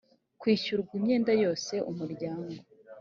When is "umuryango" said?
1.91-2.51